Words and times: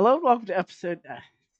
Hello 0.00 0.14
and 0.14 0.22
welcome 0.24 0.46
to 0.46 0.58
episode 0.58 1.00
uh, 1.06 1.16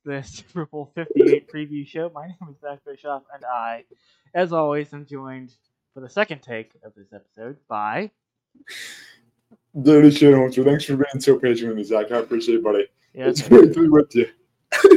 the 0.07 0.23
Super 0.27 0.65
Bowl 0.65 0.91
58 0.95 1.53
preview 1.53 1.87
show. 1.87 2.11
My 2.15 2.29
name 2.29 2.37
is 2.51 2.59
Zach 2.59 2.79
Bischoff, 2.87 3.23
and 3.35 3.45
I, 3.45 3.85
as 4.33 4.51
always, 4.55 4.95
am 4.95 5.05
joined 5.05 5.53
for 5.93 6.01
the 6.01 6.09
second 6.09 6.41
take 6.41 6.73
of 6.83 6.95
this 6.95 7.13
episode 7.13 7.59
by. 7.69 8.11
Danny 9.83 10.11
Shanahan, 10.11 10.53
thanks 10.53 10.87
for 10.87 10.97
being 10.97 11.21
so 11.21 11.39
patient 11.39 11.69
with 11.69 11.77
me, 11.77 11.85
Zach. 11.85 12.11
I 12.11 12.17
appreciate 12.17 12.55
it, 12.55 12.65
buddy. 12.65 12.87
Yeah, 13.13 13.27
It's 13.27 13.47
great 13.47 13.75
to 13.75 13.81
be 13.83 13.89
with 13.91 14.15
you. 14.15 14.27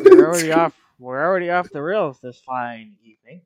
we're 0.06 0.26
already 0.26 0.54
off. 0.54 0.74
We're 0.98 1.22
already 1.22 1.50
off 1.50 1.70
the 1.70 1.82
rails 1.82 2.22
this 2.22 2.40
fine 2.46 2.96
evening. 3.04 3.42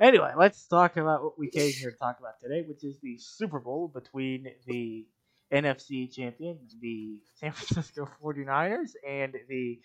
Anyway, 0.00 0.32
let's 0.36 0.66
talk 0.66 0.96
about 0.96 1.22
what 1.22 1.38
we 1.38 1.48
came 1.48 1.70
here 1.70 1.92
to 1.92 1.96
talk 1.96 2.18
about 2.18 2.40
today, 2.40 2.64
which 2.66 2.82
is 2.82 2.98
the 2.98 3.16
Super 3.18 3.60
Bowl 3.60 3.86
between 3.86 4.48
the 4.66 5.06
NFC 5.52 6.12
champion, 6.12 6.58
the 6.80 7.18
San 7.36 7.52
Francisco 7.52 8.08
49ers, 8.22 8.92
and 9.08 9.34
the 9.48 9.80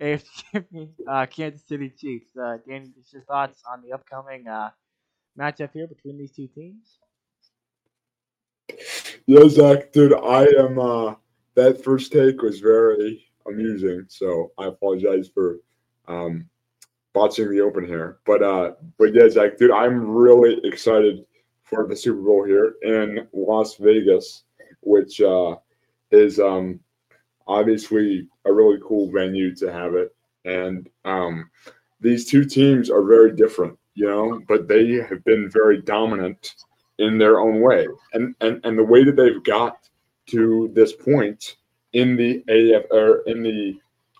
AFC 0.00 0.26
champion, 0.52 0.94
uh, 1.08 1.26
Kansas 1.26 1.66
City 1.66 1.90
Chiefs. 1.90 2.36
Uh, 2.36 2.58
Danny, 2.66 2.90
just 2.96 3.12
your 3.12 3.22
thoughts 3.22 3.62
on 3.70 3.82
the 3.82 3.92
upcoming 3.92 4.48
uh, 4.48 4.70
matchup 5.38 5.70
here 5.72 5.86
between 5.86 6.18
these 6.18 6.32
two 6.32 6.48
teams? 6.48 6.98
Yeah, 9.26 9.48
Zach, 9.48 9.92
dude, 9.92 10.14
I 10.14 10.46
am. 10.58 10.78
uh 10.78 11.14
That 11.54 11.84
first 11.84 12.12
take 12.12 12.42
was 12.42 12.58
very 12.60 13.24
amusing, 13.46 14.06
so 14.08 14.50
I 14.58 14.66
apologize 14.66 15.28
for 15.32 15.58
um 16.08 16.48
botching 17.12 17.48
the 17.50 17.60
open 17.60 17.86
here. 17.86 18.18
But 18.26 18.42
uh, 18.42 18.72
but 18.98 19.14
yeah, 19.14 19.28
Zach, 19.30 19.56
dude, 19.56 19.70
I'm 19.70 20.04
really 20.04 20.60
excited 20.64 21.24
for 21.62 21.86
the 21.86 21.96
Super 21.96 22.20
Bowl 22.20 22.44
here 22.44 22.74
in 22.82 23.28
Las 23.32 23.76
Vegas, 23.76 24.44
which 24.84 25.20
uh 25.20 25.56
is 26.10 26.38
um 26.38 26.80
obviously 27.46 28.28
a 28.44 28.52
really 28.52 28.78
cool 28.86 29.10
venue 29.10 29.54
to 29.56 29.72
have 29.72 29.94
it, 29.94 30.14
and 30.44 30.88
um 31.04 31.50
these 32.00 32.26
two 32.26 32.44
teams 32.44 32.90
are 32.90 33.02
very 33.02 33.34
different, 33.34 33.78
you 33.94 34.06
know, 34.06 34.40
but 34.46 34.68
they 34.68 34.94
have 34.94 35.24
been 35.24 35.48
very 35.50 35.80
dominant 35.80 36.54
in 36.98 37.18
their 37.18 37.40
own 37.40 37.60
way. 37.60 37.86
And 38.12 38.34
and 38.40 38.60
and 38.64 38.78
the 38.78 38.84
way 38.84 39.04
that 39.04 39.16
they've 39.16 39.42
got 39.42 39.88
to 40.26 40.70
this 40.74 40.92
point 40.92 41.56
in 41.92 42.16
the 42.16 42.42
AF 42.48 42.84
or 42.90 43.22
in 43.26 43.42
the 43.42 43.78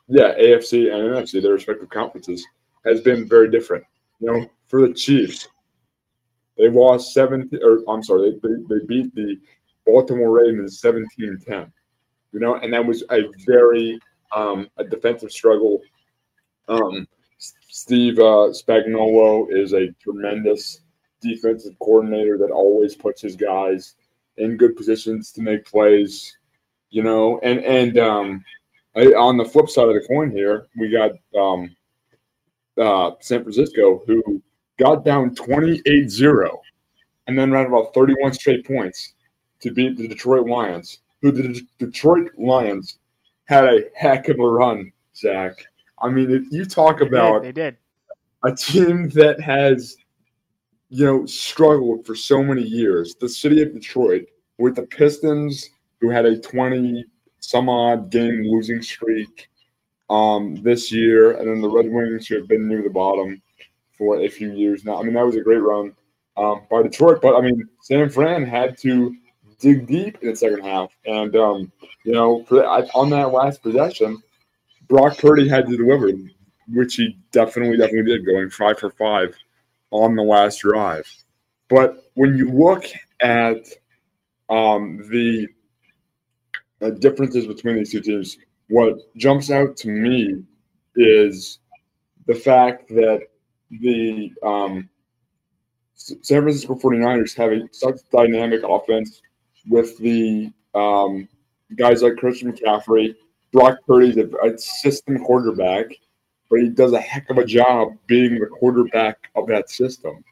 yeah, 0.09 0.35
AFC 0.35 0.93
and 0.93 1.15
NFC, 1.15 1.43
their 1.43 1.53
respective 1.53 1.89
conferences, 1.89 2.45
has 2.85 3.01
been 3.01 3.27
very 3.27 3.51
different. 3.51 3.85
You 4.21 4.33
know, 4.33 4.51
for 4.67 4.87
the 4.87 4.95
Chiefs, 4.95 5.49
they 6.57 6.69
lost 6.69 7.15
17 7.15 7.59
or 7.63 7.81
I'm 7.89 8.03
sorry, 8.03 8.31
they, 8.31 8.49
they, 8.49 8.55
they 8.69 8.87
beat 8.87 9.15
the 9.15 9.39
Baltimore 9.87 10.31
Ravens 10.31 10.81
17-10. 10.81 11.71
You 12.33 12.41
know, 12.41 12.57
and 12.57 12.73
that 12.73 12.85
was 12.85 13.05
a 13.11 13.23
very 13.47 13.99
um, 14.35 14.69
a 14.77 14.85
defensive 14.85 15.31
struggle. 15.31 15.81
Um, 16.69 17.07
Steve 17.39 18.19
uh, 18.19 18.51
Spagnuolo 18.51 19.47
is 19.51 19.73
a 19.73 19.93
tremendous 20.03 20.81
defensive 21.21 21.79
coordinator 21.81 22.39
that 22.39 22.51
always 22.51 22.97
puts 22.97 23.23
his 23.23 23.37
guys 23.37 23.95
in 24.37 24.57
good 24.57 24.77
positions 24.77 25.31
to 25.33 25.43
make 25.43 25.65
plays. 25.65 26.37
You 26.91 27.03
know, 27.03 27.41
and 27.43 27.61
and 27.61 27.99
um, 27.99 28.45
I, 28.97 29.07
on 29.07 29.37
the 29.37 29.45
flip 29.45 29.69
side 29.69 29.89
of 29.89 29.95
the 29.95 30.07
coin 30.09 30.31
here, 30.31 30.67
we 30.77 30.91
got 30.91 31.13
um, 31.39 31.75
uh, 32.81 33.13
San 33.21 33.43
Francisco 33.43 34.03
who 34.07 34.43
got 34.79 35.05
down 35.05 35.35
28-0 35.35 36.59
and 37.27 37.39
then 37.39 37.51
ran 37.53 37.67
about 37.67 37.95
31 37.95 38.33
straight 38.33 38.67
points 38.67 39.15
to 39.65 39.71
beat 39.73 39.97
the 39.97 40.07
Detroit 40.07 40.47
Lions, 40.47 40.99
who 41.23 41.33
the 41.33 41.49
D- 41.49 41.67
Detroit 41.79 42.31
Lions 42.39 42.99
had 43.47 43.65
a 43.65 43.81
heck 43.97 44.29
of 44.29 44.39
a 44.39 44.47
run, 44.47 44.93
Zach. 45.17 45.53
I 46.01 46.09
mean, 46.11 46.31
if 46.31 46.45
you 46.53 46.65
talk 46.67 46.99
They 46.99 47.07
did, 47.07 47.15
about 47.15 47.43
they 47.43 47.53
did. 47.53 47.77
a 48.45 48.55
team 48.55 49.09
that 49.11 49.41
has, 49.41 49.97
you 50.91 51.05
know, 51.05 51.27
struggled 51.27 52.05
for 52.07 52.15
so 52.15 52.43
many 52.43 52.63
years. 52.63 53.15
The 53.19 53.29
city 53.29 53.63
of 53.63 53.73
Detroit, 53.73 54.27
with 54.59 54.77
the 54.77 54.83
Pistons, 54.83 55.71
who 56.01 56.11
had 56.11 56.27
a 56.27 56.39
20 56.39 57.05
some 57.41 57.69
odd 57.69 58.11
game 58.11 58.43
losing 58.45 58.83
streak 58.83 59.49
um, 60.11 60.57
this 60.63 60.93
year, 60.93 61.33
and 61.33 61.49
then 61.49 61.61
the 61.61 61.69
Red 61.69 61.91
Wings, 61.91 62.27
who 62.27 62.37
have 62.37 62.49
been 62.49 62.69
near 62.69 62.83
the 62.83 62.91
bottom 62.91 63.41
for 63.97 64.21
a 64.21 64.29
few 64.29 64.53
years 64.53 64.85
now. 64.85 65.01
I 65.01 65.03
mean, 65.03 65.15
that 65.15 65.25
was 65.27 65.37
a 65.37 65.41
great 65.41 65.59
run 65.63 65.95
um, 66.37 66.63
by 66.71 66.83
Detroit, 66.83 67.21
but 67.23 67.37
I 67.37 67.41
mean, 67.41 67.67
San 67.83 68.09
Fran 68.11 68.45
had 68.45 68.77
to 68.79 69.15
dig 69.65 69.87
deep 69.87 70.19
in 70.23 70.31
the 70.31 70.37
second 70.37 70.63
half. 70.63 70.91
And, 71.07 71.35
um, 71.35 71.73
you 72.05 72.13
know, 72.13 72.45
for, 72.45 72.65
I, 72.65 72.83
on 72.95 73.11
that 73.11 73.33
last 73.33 73.63
possession, 73.63 74.23
Brock 74.89 75.19
Purdy 75.19 75.49
had 75.49 75.67
to 75.67 75.77
deliver 75.77 76.11
which 76.69 76.95
he 76.95 77.19
definitely, 77.33 77.77
definitely 77.77 78.13
did, 78.13 78.27
going 78.27 78.51
five 78.51 78.79
for 78.79 78.91
five 78.91 79.35
on 79.91 80.15
the 80.15 80.23
last 80.23 80.61
drive. 80.61 81.11
But 81.69 82.05
when 82.15 82.37
you 82.37 82.51
look 82.51 82.85
at 83.21 83.67
um, 84.51 85.03
the, 85.11 85.49
the 86.79 86.91
differences 86.93 87.47
between 87.47 87.77
these 87.77 87.93
two 87.93 88.01
teams, 88.01 88.37
what 88.69 88.99
jumps 89.17 89.51
out 89.51 89.77
to 89.79 89.89
me 89.89 90.43
is 90.97 91.59
the 92.27 92.35
fact 92.35 92.89
that 92.89 93.21
the 93.71 94.31
um, 94.43 94.89
San 95.95 96.43
Francisco 96.43 96.75
49ers 96.75 97.37
have 97.37 97.53
a, 97.53 97.61
such 97.73 97.99
dynamic 98.11 98.63
offense 98.63 99.23
with 99.69 99.97
the 99.99 100.53
um, 100.75 101.29
guys 101.77 102.03
like 102.03 102.17
Christian 102.17 102.53
McCaffrey. 102.53 103.15
Brock 103.53 103.79
Purdy's 103.87 104.17
a, 104.17 104.29
a 104.45 104.59
system 104.59 105.19
quarterback 105.25 105.93
but 106.51 106.61
he 106.61 106.69
does 106.69 106.93
a 106.93 107.01
heck 107.01 107.29
of 107.31 107.39
a 107.39 107.45
job 107.45 107.97
being 108.07 108.39
the 108.39 108.47
quarterback 108.47 109.29
of 109.35 109.47
that 109.49 109.71
system. 109.71 110.23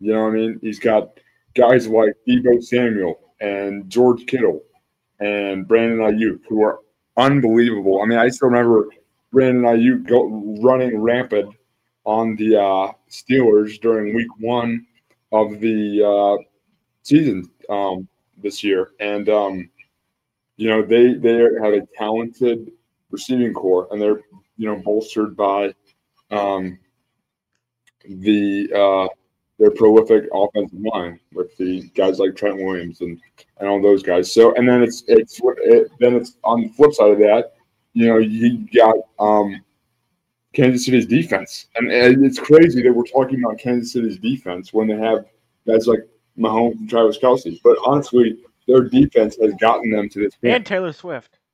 You 0.00 0.14
know 0.14 0.22
what 0.22 0.30
I 0.30 0.36
mean? 0.36 0.58
He's 0.62 0.78
got 0.78 1.18
guys 1.54 1.86
like 1.86 2.14
Deebo 2.26 2.62
Samuel 2.62 3.20
and 3.40 3.88
George 3.90 4.26
Kittle 4.26 4.62
and 5.20 5.66
Brandon 5.66 5.98
Aiyuk 5.98 6.40
who 6.48 6.62
are 6.62 6.80
unbelievable. 7.16 8.00
I 8.00 8.06
mean, 8.06 8.18
I 8.18 8.28
still 8.28 8.48
remember 8.48 8.88
Brandon 9.32 9.64
Aiyuk 9.64 10.06
go, 10.06 10.58
running 10.62 10.98
rampant 10.98 11.54
on 12.04 12.36
the 12.36 12.56
uh, 12.56 12.92
Steelers 13.10 13.80
during 13.80 14.14
Week 14.14 14.28
One 14.38 14.86
of 15.32 15.60
the 15.60 16.02
uh, 16.02 16.42
season 17.02 17.50
um, 17.68 18.08
this 18.42 18.62
year, 18.62 18.90
and 19.00 19.28
um, 19.28 19.70
you 20.56 20.68
know 20.68 20.82
they 20.82 21.14
they 21.14 21.32
have 21.62 21.74
a 21.74 21.86
talented 21.96 22.70
receiving 23.10 23.52
core, 23.54 23.88
and 23.90 24.00
they're 24.00 24.20
you 24.56 24.66
know 24.66 24.76
bolstered 24.76 25.36
by 25.36 25.74
um, 26.30 26.78
the 28.08 28.70
uh, 28.74 29.08
their 29.58 29.70
prolific 29.70 30.24
offensive 30.32 30.78
line 30.92 31.18
with 31.32 31.56
the 31.56 31.82
guys 31.94 32.18
like 32.18 32.36
Trent 32.36 32.56
Williams 32.56 33.00
and, 33.00 33.18
and 33.58 33.68
all 33.68 33.80
those 33.80 34.02
guys. 34.02 34.32
So 34.32 34.54
and 34.54 34.68
then 34.68 34.82
it's 34.82 35.04
it's 35.06 35.40
it, 35.42 35.90
then 36.00 36.14
it's 36.14 36.36
on 36.44 36.62
the 36.62 36.68
flip 36.70 36.92
side 36.92 37.10
of 37.10 37.18
that, 37.18 37.54
you 37.94 38.06
know, 38.06 38.18
you 38.18 38.66
got 38.74 38.96
um, 39.18 39.62
Kansas 40.52 40.84
City's 40.84 41.06
defense, 41.06 41.66
and, 41.76 41.90
and 41.90 42.24
it's 42.24 42.38
crazy 42.38 42.82
that 42.82 42.92
we're 42.92 43.04
talking 43.04 43.42
about 43.42 43.58
Kansas 43.58 43.92
City's 43.92 44.18
defense 44.18 44.72
when 44.72 44.88
they 44.88 44.96
have 44.96 45.24
guys 45.66 45.86
like 45.86 46.06
Mahomes 46.38 46.78
and 46.78 46.90
Travis 46.90 47.18
Kelce. 47.18 47.60
But 47.62 47.78
honestly, 47.84 48.38
their 48.66 48.82
defense 48.82 49.36
has 49.40 49.54
gotten 49.54 49.90
them 49.90 50.08
to 50.10 50.20
this 50.20 50.34
point. 50.36 50.54
And 50.54 50.66
Taylor 50.66 50.92
Swift. 50.92 51.38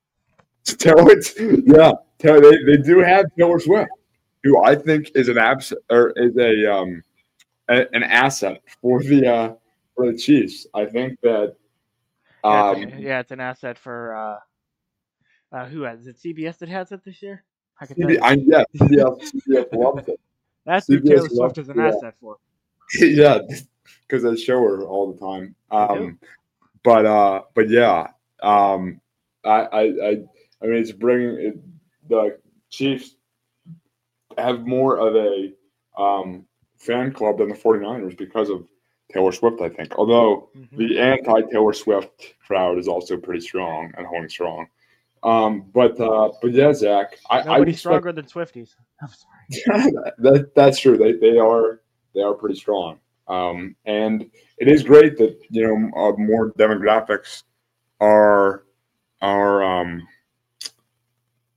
It, 0.84 1.64
yeah. 1.66 1.92
Tell 2.18 2.40
they, 2.40 2.62
they 2.62 2.76
do 2.76 3.00
have 3.00 3.26
Taylor 3.36 3.58
Swift, 3.58 3.90
who 4.44 4.62
I 4.62 4.76
think 4.76 5.10
is 5.16 5.28
an 5.28 5.38
abs 5.38 5.72
or 5.90 6.12
is 6.16 6.36
a 6.36 6.72
um 6.72 7.02
a, 7.68 7.92
an 7.92 8.04
asset 8.04 8.62
for 8.80 9.02
the 9.02 9.26
uh 9.26 9.54
for 9.96 10.12
the 10.12 10.16
Chiefs. 10.16 10.68
I 10.72 10.84
think 10.86 11.18
that 11.22 11.56
Yeah, 12.44 12.70
um 12.70 12.82
it's, 12.82 12.96
yeah, 12.96 13.18
it's 13.18 13.32
an 13.32 13.40
asset 13.40 13.76
for 13.76 14.14
uh, 14.14 14.38
uh, 15.56 15.66
who 15.66 15.82
has 15.82 16.06
it? 16.06 16.16
CBS 16.16 16.58
that 16.58 16.68
has 16.68 16.92
it 16.92 17.04
this 17.04 17.20
year. 17.22 17.44
I 17.80 17.86
can 17.86 17.96
tell 17.96 18.08
CB, 18.08 18.14
you. 18.14 18.20
I, 18.22 18.32
yeah, 18.32 18.64
CBS, 18.76 19.32
CBS 19.32 19.74
loves 19.74 20.08
it. 20.08 20.20
That's 20.64 20.86
who 20.86 21.00
Taylor 21.00 21.28
Swift 21.28 21.58
is 21.58 21.68
an 21.68 21.78
yeah. 21.78 21.88
asset 21.88 22.14
for. 22.20 22.36
yeah, 23.00 23.38
because 24.08 24.24
I 24.24 24.34
show 24.34 24.58
her 24.62 24.82
all 24.84 25.12
the 25.12 25.18
time. 25.18 25.54
Um, 25.70 26.18
but 26.84 27.06
uh, 27.06 27.42
but 27.54 27.68
yeah, 27.68 28.08
um, 28.42 29.00
I 29.44 29.50
I 29.50 29.80
I, 29.82 30.10
I 30.62 30.66
mean, 30.66 30.74
it's 30.80 30.92
bringing 30.92 31.34
it, 31.40 31.58
the 32.08 32.38
Chiefs 32.70 33.16
have 34.38 34.66
more 34.66 34.96
of 34.98 35.14
a 35.16 35.52
um, 36.00 36.44
fan 36.78 37.12
club 37.12 37.38
than 37.38 37.48
the 37.48 37.54
49ers 37.54 38.16
because 38.16 38.48
of 38.48 38.66
Taylor 39.12 39.32
Swift, 39.32 39.60
I 39.60 39.68
think. 39.68 39.94
Although 39.98 40.48
Mhm. 40.56 40.76
the 40.76 40.98
anti 40.98 41.42
Taylor 41.52 41.72
Swift 41.74 42.34
crowd 42.46 42.78
is 42.78 42.88
also 42.88 43.16
pretty 43.16 43.40
strong 43.42 43.92
and 43.96 44.06
holding 44.06 44.28
strong. 44.30 44.66
Um, 45.22 45.70
but 45.72 46.00
uh, 46.00 46.30
but 46.40 46.52
yeah, 46.52 46.72
Zach, 46.72 47.18
I, 47.30 47.42
Nobody's 47.44 47.74
respect- 47.74 47.78
stronger 47.80 48.12
than 48.12 48.24
Swifties. 48.24 48.74
I'm 49.02 49.08
sorry. 49.08 49.92
that, 50.18 50.50
that's 50.56 50.80
true. 50.80 50.96
They, 50.96 51.12
they 51.12 51.38
are 51.38 51.80
they 52.14 52.22
are 52.22 52.34
pretty 52.34 52.56
strong. 52.56 52.98
Um, 53.28 53.76
and 53.84 54.30
it 54.58 54.68
is 54.68 54.82
great 54.82 55.16
that 55.18 55.38
you 55.50 55.62
know 55.62 55.90
uh, 55.96 56.12
more 56.16 56.52
demographics 56.52 57.44
are 58.00 58.64
are 59.20 59.62
um, 59.62 60.06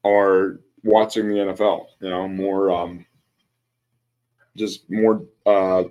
are 0.06 0.60
watching 0.84 1.28
the 1.28 1.36
NFL. 1.36 1.88
You 2.00 2.10
know, 2.10 2.28
more 2.28 2.72
um, 2.72 3.06
just 4.56 4.90
more 4.90 5.24
uh, 5.46 5.84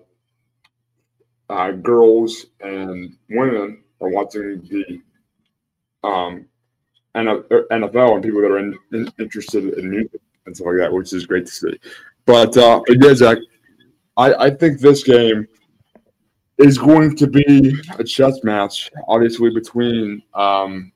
uh, 1.50 1.71
girls 1.73 2.47
and 2.61 3.17
women 3.29 3.82
are 4.00 4.09
watching 4.09 4.62
the 4.62 5.00
um, 6.09 6.47
NFL 7.15 8.15
and 8.15 8.23
people 8.23 8.41
that 8.41 8.50
are 8.50 8.59
in, 8.59 8.79
in, 8.93 9.12
interested 9.19 9.75
in 9.75 9.91
music 9.91 10.21
and 10.47 10.56
stuff 10.56 10.67
like 10.67 10.76
that, 10.79 10.93
which 10.93 11.12
is 11.12 11.26
great 11.26 11.47
to 11.47 11.53
see. 11.53 11.79
But 12.26 12.56
uh, 12.56 12.81
yeah, 12.88 13.15
Zach, 13.15 13.38
I, 14.17 14.35
I 14.35 14.50
think 14.50 14.81
this 14.81 15.03
game 15.03 15.47
is 16.58 16.78
going 16.78 17.16
to 17.16 17.26
be 17.26 17.74
a 17.98 18.04
chess 18.04 18.42
match, 18.44 18.90
obviously, 19.08 19.50
between 19.50 20.22
um, 20.34 20.92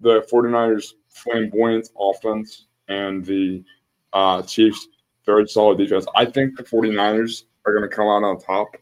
the 0.00 0.26
49ers 0.32 0.94
flamboyant 1.08 1.88
offense 1.98 2.66
and 2.88 3.24
the 3.24 3.64
uh, 4.12 4.42
Chiefs 4.42 4.88
very 5.24 5.46
solid 5.48 5.78
defense. 5.78 6.06
I 6.14 6.24
think 6.24 6.56
the 6.56 6.62
49ers 6.62 7.44
are 7.64 7.72
going 7.72 7.88
to 7.88 7.94
come 7.94 8.06
out 8.06 8.24
on 8.24 8.38
top. 8.38 8.76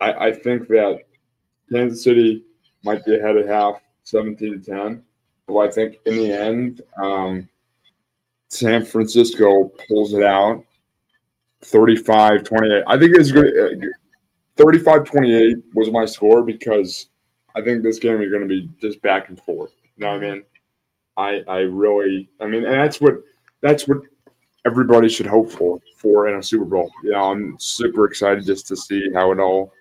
I, 0.00 0.12
I 0.28 0.32
think 0.32 0.68
that 0.68 1.00
Kansas 1.70 2.02
City 2.02 2.44
might 2.82 3.04
be 3.04 3.16
ahead 3.16 3.36
of 3.36 3.46
half, 3.46 3.80
17 4.04 4.62
to 4.62 4.70
10. 4.70 5.02
But 5.46 5.56
I 5.58 5.70
think 5.70 5.98
in 6.06 6.16
the 6.16 6.32
end, 6.32 6.82
um, 7.02 7.48
San 8.48 8.84
Francisco 8.84 9.72
pulls 9.88 10.14
it 10.14 10.22
out 10.22 10.64
35 11.62 12.44
28. 12.44 12.84
I 12.86 12.98
think 12.98 13.16
it's 13.16 13.32
good. 13.32 13.88
35 14.56 15.04
28 15.04 15.56
was 15.74 15.90
my 15.90 16.04
score 16.04 16.42
because 16.42 17.08
I 17.54 17.62
think 17.62 17.82
this 17.82 17.98
game 17.98 18.20
is 18.20 18.30
going 18.30 18.42
to 18.42 18.48
be 18.48 18.70
just 18.80 19.00
back 19.02 19.28
and 19.28 19.40
forth. 19.40 19.72
You 19.96 20.04
know 20.04 20.12
what 20.12 20.24
I 20.24 20.30
mean? 20.30 20.44
I 21.16 21.42
I 21.48 21.58
really 21.60 22.28
I 22.40 22.46
mean, 22.46 22.64
and 22.64 22.74
that's 22.74 23.00
what 23.00 23.22
that's 23.60 23.86
what 23.86 23.98
everybody 24.64 25.08
should 25.08 25.26
hope 25.26 25.50
for 25.50 25.80
for 25.96 26.28
in 26.28 26.38
a 26.38 26.42
Super 26.42 26.64
Bowl. 26.64 26.90
You 27.02 27.12
know, 27.12 27.30
I'm 27.30 27.56
super 27.58 28.04
excited 28.04 28.44
just 28.44 28.66
to 28.68 28.76
see 28.76 29.10
how 29.12 29.32
it 29.32 29.40
all 29.40 29.72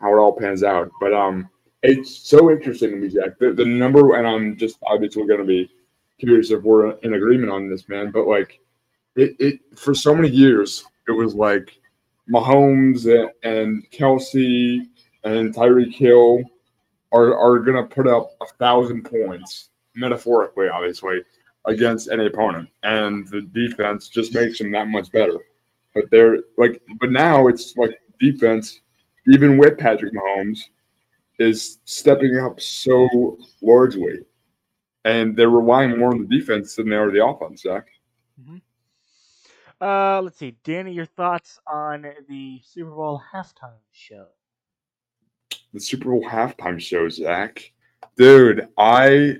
how 0.00 0.12
it 0.12 0.18
all 0.18 0.32
pans 0.32 0.62
out. 0.62 0.90
But 1.00 1.14
um, 1.14 1.48
it's 1.82 2.28
so 2.28 2.50
interesting 2.50 2.90
to 2.90 2.96
me, 2.96 3.08
Jack. 3.08 3.38
The, 3.38 3.52
the 3.52 3.64
number, 3.64 4.16
and 4.16 4.26
I'm 4.26 4.56
just 4.56 4.78
obviously 4.82 5.26
going 5.26 5.40
to 5.40 5.46
be 5.46 5.70
curious 6.18 6.50
if 6.50 6.62
we're 6.62 6.92
in 6.98 7.14
agreement 7.14 7.50
on 7.50 7.68
this, 7.68 7.88
man. 7.88 8.10
But 8.10 8.26
like, 8.26 8.60
it, 9.14 9.36
it 9.38 9.60
for 9.76 9.94
so 9.94 10.14
many 10.14 10.28
years, 10.28 10.84
it 11.08 11.12
was 11.12 11.34
like 11.34 11.78
Mahomes 12.30 13.06
and, 13.42 13.90
Kelce 13.90 14.80
and 15.24 15.54
Tyreek 15.54 15.94
Hill 15.94 16.42
are 17.12 17.36
are 17.36 17.58
going 17.60 17.76
to 17.76 17.94
put 17.94 18.06
up 18.06 18.32
a 18.40 18.46
thousand 18.58 19.04
points, 19.04 19.70
metaphorically, 19.94 20.68
obviously, 20.68 21.22
against 21.66 22.10
any 22.10 22.26
opponent, 22.26 22.68
and 22.82 23.28
the 23.28 23.42
defense 23.42 24.08
just 24.08 24.34
makes 24.34 24.58
them 24.58 24.70
that 24.72 24.88
much 24.88 25.10
better. 25.12 25.38
But 25.94 26.10
they're 26.10 26.38
like, 26.58 26.82
but 27.00 27.10
now 27.10 27.46
it's 27.48 27.76
like 27.76 28.00
defense, 28.20 28.80
even 29.26 29.56
with 29.58 29.78
Patrick 29.78 30.12
Mahomes, 30.14 30.60
is 31.38 31.78
stepping 31.84 32.38
up 32.38 32.60
so 32.60 33.38
largely, 33.62 34.20
and 35.04 35.36
they're 35.36 35.50
relying 35.50 35.98
more 35.98 36.10
on 36.10 36.26
the 36.26 36.38
defense 36.38 36.74
than 36.74 36.88
they 36.88 36.96
are 36.96 37.10
the 37.10 37.24
offense. 37.24 37.62
Zach. 37.62 37.86
Mm-hmm. 38.40 38.56
Uh, 39.80 40.22
let's 40.22 40.38
see, 40.38 40.56
Danny, 40.64 40.92
your 40.92 41.06
thoughts 41.06 41.60
on 41.66 42.06
the 42.28 42.60
Super 42.64 42.90
Bowl 42.90 43.22
halftime 43.32 43.78
show? 43.92 44.26
The 45.74 45.80
Super 45.80 46.10
Bowl 46.10 46.22
halftime 46.22 46.80
show, 46.80 47.08
Zach. 47.08 47.72
Dude, 48.16 48.68
I 48.78 49.36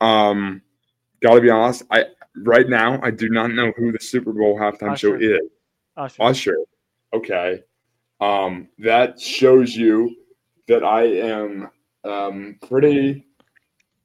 um 0.00 0.62
gotta 1.20 1.40
be 1.40 1.50
honest. 1.50 1.82
I 1.90 2.04
right 2.36 2.68
now 2.68 3.00
I 3.02 3.10
do 3.10 3.28
not 3.28 3.50
know 3.50 3.72
who 3.76 3.90
the 3.90 3.98
Super 3.98 4.32
Bowl 4.32 4.56
halftime 4.56 4.92
Usher. 4.92 5.08
show 5.08 5.14
is. 5.16 5.40
Usher. 5.96 6.22
Usher. 6.22 6.56
Okay. 7.12 7.62
Um, 8.20 8.68
that 8.78 9.20
shows 9.20 9.74
you 9.74 10.14
that 10.68 10.84
I 10.84 11.04
am 11.04 11.70
um, 12.04 12.58
pretty, 12.66 13.26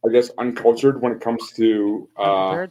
I 0.06 0.12
guess, 0.12 0.32
uncultured 0.38 1.02
when 1.02 1.14
it 1.14 1.22
comes 1.22 1.52
to 1.54 2.10
uh, 2.18 2.68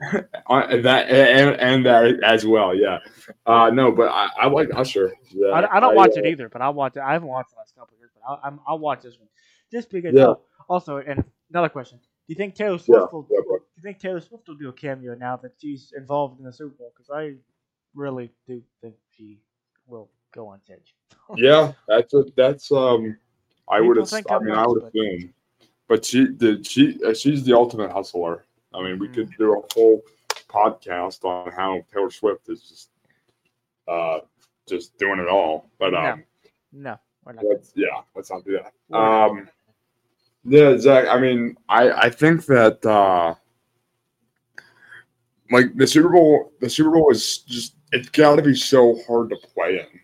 that 0.12 1.10
and, 1.10 1.60
and 1.60 1.86
that 1.86 2.22
as 2.24 2.46
well. 2.46 2.74
Yeah. 2.74 2.98
Uh, 3.46 3.70
no, 3.70 3.92
but 3.92 4.08
I, 4.08 4.28
I 4.40 4.46
like 4.48 4.70
Usher. 4.74 5.12
Yeah, 5.30 5.48
I, 5.48 5.76
I, 5.76 5.80
don't 5.80 5.92
I, 5.92 5.94
watch 5.94 6.12
uh, 6.16 6.20
it 6.20 6.26
either, 6.26 6.48
but 6.48 6.62
I 6.62 6.70
watch 6.70 6.96
it. 6.96 7.00
I 7.00 7.12
haven't 7.12 7.28
watched 7.28 7.50
the 7.50 7.56
last 7.58 7.74
couple 7.74 7.94
of 7.94 8.00
years, 8.00 8.10
but 8.14 8.22
I'll, 8.26 8.40
I'm, 8.42 8.60
I'll 8.66 8.78
watch 8.78 9.02
this 9.02 9.18
one 9.18 9.28
just 9.70 9.90
because. 9.90 10.14
Yeah. 10.14 10.24
Oh, 10.24 10.40
also, 10.68 10.98
and 10.98 11.22
another 11.50 11.68
question: 11.68 11.98
Do 11.98 12.04
you 12.28 12.34
think 12.34 12.54
Taylor 12.54 12.78
Swift 12.78 12.88
yeah, 12.88 13.06
will? 13.12 13.26
Yeah, 13.30 13.40
do 13.40 13.60
you 13.76 13.82
think 13.82 13.98
Taylor 13.98 14.20
Swift 14.20 14.48
will 14.48 14.54
do 14.54 14.70
a 14.70 14.72
cameo 14.72 15.14
now 15.14 15.36
that 15.36 15.52
she's 15.60 15.92
involved 15.96 16.38
in 16.38 16.46
the 16.46 16.52
Super 16.52 16.76
Bowl? 16.76 16.92
Because 16.96 17.10
I 17.10 17.34
really 17.94 18.30
do 18.46 18.62
think 18.80 18.94
she 19.16 19.38
will 19.86 20.08
go 20.32 20.46
on 20.46 20.62
stage. 20.62 20.94
yeah, 21.36 21.72
that's 21.88 22.14
a, 22.14 22.24
that's 22.36 22.72
um. 22.72 23.18
I 23.68 23.80
would 23.80 23.98
have. 23.98 24.12
I 24.30 24.38
mean, 24.38 24.54
I 24.54 24.66
would 24.66 24.82
assume, 24.84 25.34
but 25.88 26.04
she 26.06 26.26
did. 26.28 26.66
She 26.66 26.98
uh, 27.04 27.12
she's 27.12 27.44
the 27.44 27.54
ultimate 27.54 27.92
hustler. 27.92 28.46
I 28.74 28.82
mean, 28.82 28.98
we 28.98 29.06
mm-hmm. 29.06 29.14
could 29.14 29.30
do 29.36 29.58
a 29.58 29.62
whole 29.74 30.02
podcast 30.48 31.24
on 31.24 31.52
how 31.52 31.84
Taylor 31.92 32.10
Swift 32.10 32.48
is 32.48 32.62
just 32.62 32.90
uh 33.88 34.20
just 34.68 34.96
doing 34.98 35.20
it 35.20 35.28
all. 35.28 35.70
But 35.78 35.94
um, 35.94 36.24
no, 36.72 36.96
no 37.26 37.42
let's, 37.42 37.72
yeah, 37.74 38.00
let's 38.14 38.30
not 38.30 38.44
do 38.44 38.58
that. 38.58 38.96
Um, 38.96 39.48
yeah, 40.44 40.76
Zach. 40.78 41.06
I 41.08 41.18
mean, 41.18 41.56
I 41.68 41.90
I 41.90 42.10
think 42.10 42.46
that 42.46 42.84
uh 42.86 43.34
like 45.50 45.76
the 45.76 45.86
Super 45.86 46.08
Bowl, 46.08 46.52
the 46.60 46.70
Super 46.70 46.90
Bowl 46.90 47.10
is 47.10 47.38
just 47.38 47.74
it's 47.92 48.08
got 48.08 48.36
to 48.36 48.42
be 48.42 48.54
so 48.54 49.00
hard 49.06 49.30
to 49.30 49.36
play 49.36 49.80
in 49.80 50.00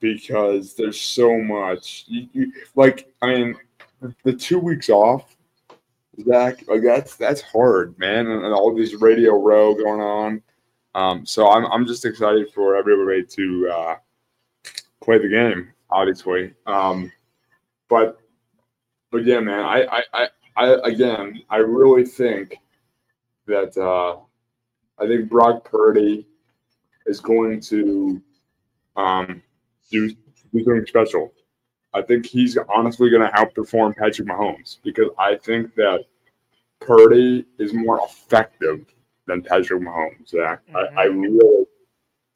because 0.00 0.74
there's 0.74 1.00
so 1.00 1.38
much. 1.38 2.04
You, 2.08 2.28
you, 2.32 2.52
like, 2.74 3.12
I 3.20 3.26
mean, 3.26 3.56
the 4.24 4.32
two 4.32 4.58
weeks 4.58 4.88
off, 4.88 5.36
Zach, 6.24 6.66
like 6.68 6.82
that's 6.82 7.16
that's 7.16 7.40
hard, 7.40 7.98
man, 7.98 8.26
and, 8.26 8.44
and 8.44 8.54
all 8.54 8.74
these 8.74 8.94
Radio 8.96 9.40
Row 9.40 9.74
going 9.74 10.00
on. 10.00 10.42
Um, 10.94 11.26
so 11.26 11.50
I'm 11.50 11.66
I'm 11.66 11.86
just 11.86 12.04
excited 12.04 12.52
for 12.52 12.76
everybody 12.76 13.24
to 13.24 13.70
uh, 13.72 13.96
play 15.02 15.18
the 15.18 15.28
game, 15.28 15.72
obviously. 15.90 16.54
Um, 16.66 17.12
but 17.88 18.18
but 19.10 19.24
yeah, 19.24 19.40
man, 19.40 19.60
I, 19.60 19.84
I 19.84 20.02
I 20.14 20.28
I 20.56 20.88
again, 20.88 21.42
I 21.50 21.58
really 21.58 22.04
think 22.04 22.56
that 23.46 23.76
uh, 23.76 24.16
I 25.02 25.06
think 25.06 25.28
Brock 25.28 25.64
Purdy 25.64 26.26
is 27.06 27.20
going 27.20 27.60
to 27.60 28.20
um, 28.96 29.42
do, 29.90 30.10
do 30.10 30.64
something 30.64 30.84
special. 30.86 31.32
I 31.94 32.02
think 32.02 32.26
he's 32.26 32.56
honestly 32.68 33.10
going 33.10 33.22
to 33.22 33.36
outperform 33.36 33.96
Patrick 33.96 34.28
Mahomes 34.28 34.78
because 34.84 35.08
I 35.18 35.36
think 35.36 35.74
that 35.76 36.04
Purdy 36.80 37.46
is 37.58 37.72
more 37.72 38.00
effective 38.04 38.84
than 39.26 39.42
Patrick 39.42 39.82
Mahomes. 39.82 40.28
Zach, 40.28 40.60
mm-hmm. 40.66 40.98
I, 40.98 41.02
I 41.02 41.04
really 41.06 41.64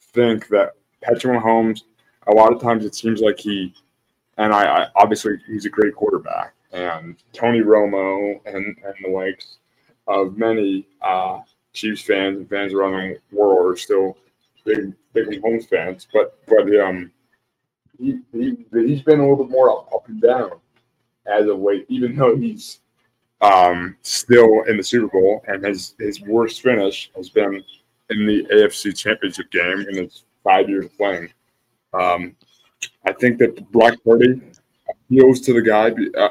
think 0.01 0.49
that 0.49 0.73
Patrick 1.03 1.39
Mahomes. 1.39 1.83
A 2.29 2.33
lot 2.33 2.53
of 2.53 2.63
times 2.63 2.85
it 2.85 2.95
seems 2.95 3.21
like 3.21 3.39
he, 3.41 3.75
and 4.39 4.55
I, 4.55 4.83
I 4.83 4.87
obviously 4.95 5.39
he's 5.49 5.67
a 5.67 5.69
great 5.69 5.95
quarterback, 5.95 6.55
and 6.73 7.17
Tony 7.33 7.63
Romo 7.63 8.41
and 8.47 8.65
and 8.65 8.95
the 9.03 9.11
likes 9.11 9.59
of 10.07 10.39
many 10.39 10.87
uh, 11.03 11.41
Chiefs 11.73 12.03
fans 12.03 12.39
and 12.39 12.49
fans 12.49 12.73
around 12.73 12.93
the 12.93 13.37
world 13.37 13.75
are 13.75 13.77
still 13.77 14.17
big 14.65 14.93
big 15.13 15.27
Mahomes 15.27 15.69
fans, 15.69 16.07
but 16.13 16.39
but 16.47 16.63
um 16.81 17.11
he, 18.03 18.19
he 18.33 18.57
he's 18.73 19.03
been 19.03 19.21
a 19.21 19.23
little 19.23 19.45
bit 19.45 19.51
more 19.51 19.71
up, 19.71 20.09
and 20.09 20.21
down 20.21 20.51
as 21.27 21.47
of 21.47 21.61
late, 21.61 21.87
even 21.89 22.17
though 22.17 22.37
he's 22.37 22.81
um, 23.41 23.97
still 24.03 24.63
in 24.63 24.77
the 24.77 24.83
Super 24.83 25.09
Bowl, 25.09 25.43
and 25.47 25.65
his 25.65 25.95
his 25.99 26.21
worst 26.23 26.63
finish 26.63 27.11
has 27.17 27.31
been 27.31 27.63
in 28.11 28.27
the 28.27 28.45
AFC 28.53 28.97
Championship 28.97 29.51
game 29.51 29.87
in 29.89 29.97
his 30.05 30.25
five 30.43 30.69
years 30.69 30.89
playing. 30.97 31.33
Um, 31.95 32.35
I 33.07 33.13
think 33.13 33.39
that 33.39 33.71
Brock 33.71 33.95
Purdy 34.05 34.41
appeals 34.91 35.41
to 35.43 35.53
the 35.53 35.63
guy, 35.63 35.93
uh, 36.19 36.31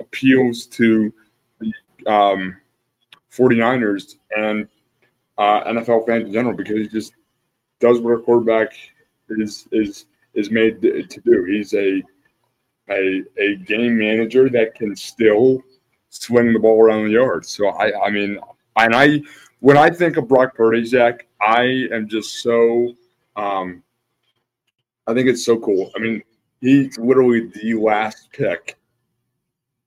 appeals 0.00 0.66
to 0.66 1.12
the 1.60 1.72
um, 2.10 2.56
49ers 3.32 4.16
and 4.36 4.68
uh, 5.38 5.64
NFL 5.64 6.06
fans 6.06 6.26
in 6.26 6.32
general 6.32 6.56
because 6.56 6.76
he 6.76 6.88
just 6.88 7.12
does 7.78 8.00
what 8.00 8.12
a 8.12 8.18
quarterback 8.18 8.72
is 9.28 9.66
is 9.72 10.06
is 10.36 10.50
made 10.50 10.80
to 10.82 11.20
do. 11.24 11.44
He's 11.44 11.74
a 11.74 12.02
a 12.90 13.24
a 13.38 13.56
game 13.56 13.98
manager 13.98 14.48
that 14.50 14.74
can 14.76 14.94
still 14.94 15.62
swing 16.10 16.52
the 16.52 16.58
ball 16.58 16.80
around 16.80 17.04
the 17.04 17.12
yard. 17.12 17.44
So 17.44 17.68
I 17.68 18.06
I 18.06 18.10
mean 18.10 18.38
and 18.76 18.94
I 18.94 19.22
when 19.60 19.76
I 19.76 19.90
think 19.90 20.16
of 20.16 20.28
Brock 20.28 20.54
Purdy, 20.54 20.84
Zach, 20.84 21.26
I 21.40 21.88
am 21.92 22.08
just 22.08 22.42
so 22.42 22.94
um 23.34 23.82
I 25.06 25.14
think 25.14 25.28
it's 25.28 25.44
so 25.44 25.58
cool. 25.58 25.90
I 25.94 26.00
mean, 26.00 26.22
he's 26.60 26.98
literally 26.98 27.48
the 27.54 27.74
last 27.74 28.28
pick 28.32 28.76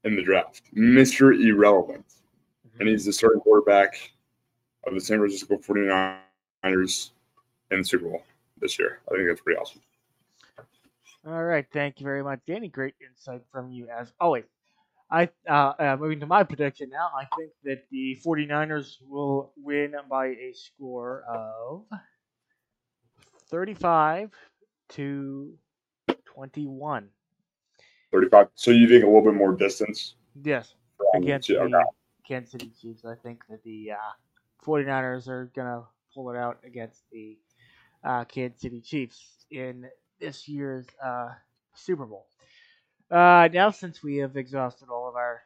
in 0.05 0.15
the 0.15 0.23
draft, 0.23 0.63
Mr. 0.75 1.37
Irrelevant. 1.37 2.05
And 2.79 2.87
he's 2.87 3.03
the 3.03 3.11
starting 3.11 3.41
quarterback 3.41 4.11
of 4.87 4.93
the 4.93 5.01
San 5.01 5.19
Francisco 5.19 5.57
49ers 5.57 7.11
in 7.71 7.79
the 7.79 7.83
Super 7.83 8.05
Bowl 8.05 8.23
this 8.61 8.79
year. 8.79 8.99
I 9.11 9.15
think 9.15 9.27
that's 9.27 9.41
pretty 9.41 9.59
awesome. 9.59 9.81
All 11.29 11.43
right, 11.43 11.65
thank 11.71 11.99
you 11.99 12.05
very 12.05 12.23
much, 12.23 12.39
Danny. 12.47 12.69
Great 12.69 12.95
insight 13.07 13.41
from 13.51 13.71
you 13.71 13.87
as 13.87 14.11
always. 14.19 14.45
I 15.11 15.29
uh, 15.47 15.73
uh, 15.77 15.97
moving 15.99 16.19
to 16.21 16.25
my 16.25 16.41
prediction 16.43 16.89
now. 16.89 17.11
I 17.15 17.25
think 17.37 17.51
that 17.65 17.83
the 17.91 18.17
49ers 18.25 18.97
will 19.07 19.51
win 19.55 19.93
by 20.09 20.27
a 20.27 20.53
score 20.53 21.23
of 21.29 21.83
35 23.49 24.31
to 24.89 25.53
21. 26.25 27.09
35. 28.11 28.47
So 28.55 28.71
you 28.71 28.87
think 28.87 29.03
a 29.03 29.07
little 29.07 29.21
bit 29.21 29.35
more 29.35 29.55
distance? 29.55 30.15
Yes, 30.43 30.73
against 31.13 31.51
okay. 31.51 31.71
the 31.71 31.85
Kansas 32.27 32.53
City 32.53 32.71
Chiefs. 32.81 33.05
I 33.05 33.13
think 33.13 33.43
that 33.49 33.63
the 33.63 33.91
uh, 33.91 34.65
49ers 34.65 35.27
are 35.27 35.51
going 35.55 35.67
to 35.67 35.83
pull 36.15 36.31
it 36.31 36.37
out 36.37 36.57
against 36.65 37.03
the 37.11 37.37
uh, 38.03 38.23
Kansas 38.25 38.61
City 38.61 38.81
Chiefs 38.81 39.45
in 39.51 39.85
this 40.19 40.47
year's 40.47 40.85
uh, 41.03 41.29
Super 41.73 42.05
Bowl. 42.05 42.25
Uh, 43.11 43.49
now, 43.53 43.71
since 43.71 44.03
we 44.03 44.17
have 44.17 44.37
exhausted 44.37 44.89
all 44.89 45.09
of 45.09 45.15
our 45.15 45.41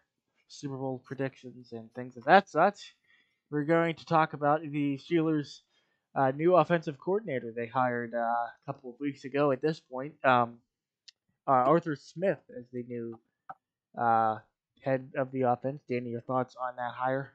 Super 0.48 0.78
Bowl 0.78 1.02
predictions 1.06 1.72
and 1.72 1.94
things 1.94 2.18
of 2.18 2.26
that 2.26 2.50
such, 2.50 2.96
we're 3.50 3.64
going 3.64 3.96
to 3.96 4.06
talk 4.06 4.34
about 4.34 4.62
the 4.62 4.98
Steelers' 4.98 5.60
uh, 6.16 6.32
new 6.36 6.56
offensive 6.56 6.98
coordinator 6.98 7.54
they 7.56 7.68
hired 7.68 8.14
uh, 8.14 8.18
a 8.18 8.52
couple 8.66 8.90
of 8.90 9.00
weeks 9.00 9.24
ago. 9.24 9.52
At 9.52 9.62
this 9.62 9.80
point, 9.80 10.14
um, 10.24 10.56
uh, 11.48 11.52
Arthur 11.52 11.96
Smith 11.96 12.40
as 12.58 12.66
the 12.72 12.84
new 12.84 13.20
uh, 13.98 14.38
head 14.82 15.10
of 15.18 15.32
the 15.32 15.44
offense. 15.44 15.82
Danny, 15.90 16.10
your 16.10 16.22
thoughts 16.22 16.56
on 16.62 16.76
that 16.76 16.92
hire? 16.94 17.34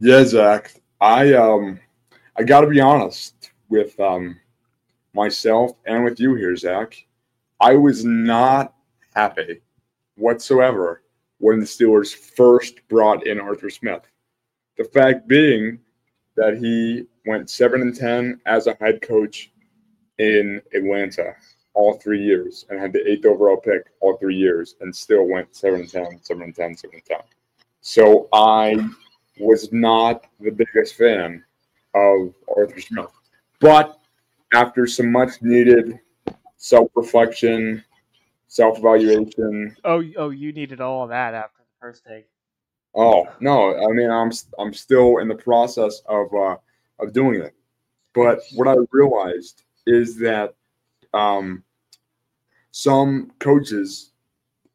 Yeah, 0.00 0.24
Zach. 0.24 0.74
I 1.00 1.34
um 1.34 1.80
I 2.36 2.44
gotta 2.44 2.66
be 2.68 2.80
honest 2.80 3.50
with 3.68 3.98
um 4.00 4.38
myself 5.14 5.72
and 5.86 6.04
with 6.04 6.20
you 6.20 6.34
here, 6.34 6.56
Zach. 6.56 6.96
I 7.60 7.76
was 7.76 8.04
not 8.04 8.74
happy 9.14 9.60
whatsoever 10.16 11.02
when 11.38 11.60
the 11.60 11.66
Steelers 11.66 12.14
first 12.14 12.80
brought 12.88 13.26
in 13.26 13.40
Arthur 13.40 13.70
Smith. 13.70 14.02
The 14.78 14.84
fact 14.84 15.28
being 15.28 15.78
that 16.36 16.56
he 16.58 17.04
went 17.26 17.50
seven 17.50 17.82
and 17.82 17.94
ten 17.94 18.40
as 18.46 18.66
a 18.66 18.76
head 18.80 19.02
coach 19.02 19.52
in 20.18 20.60
Atlanta 20.74 21.34
all 21.74 21.94
three 21.94 22.22
years 22.22 22.66
and 22.68 22.78
had 22.78 22.92
the 22.92 23.06
eighth 23.10 23.26
overall 23.26 23.56
pick 23.56 23.86
all 24.00 24.16
three 24.16 24.36
years 24.36 24.76
and 24.80 24.94
still 24.94 25.24
went 25.24 25.54
seven 25.54 25.80
and 25.80 25.90
10, 25.90 26.20
7 26.22 26.42
and 26.42 26.54
10, 26.54 26.76
7 26.76 26.94
and 26.94 27.04
10. 27.04 27.18
So 27.80 28.28
I 28.32 28.76
was 29.38 29.72
not 29.72 30.26
the 30.40 30.50
biggest 30.50 30.94
fan 30.94 31.44
of 31.94 32.34
Arthur 32.56 32.80
Smith. 32.80 33.10
But 33.60 33.98
after 34.52 34.86
some 34.86 35.10
much 35.12 35.40
needed 35.42 35.98
self 36.56 36.90
reflection, 36.94 37.82
self 38.48 38.78
evaluation, 38.78 39.76
Oh, 39.84 40.02
oh, 40.16 40.30
you 40.30 40.52
needed 40.52 40.80
all 40.80 41.02
of 41.04 41.08
that 41.10 41.34
after 41.34 41.58
the 41.58 41.80
first 41.80 42.04
take. 42.06 42.26
oh 42.94 43.26
no, 43.40 43.74
I 43.76 43.92
mean 43.92 44.10
I'm 44.10 44.30
I'm 44.58 44.72
still 44.72 45.18
in 45.18 45.28
the 45.28 45.34
process 45.34 46.02
of 46.06 46.32
uh, 46.34 46.56
of 47.00 47.12
doing 47.12 47.40
it. 47.40 47.54
But 48.14 48.40
what 48.54 48.68
I 48.68 48.76
realized 48.90 49.62
is 49.86 50.16
that 50.18 50.54
um, 51.14 51.62
some 52.70 53.32
coaches 53.38 54.10